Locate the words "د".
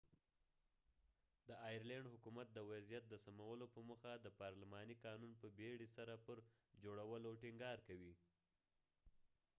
1.47-1.49, 2.53-2.59, 3.09-3.13, 4.19-4.27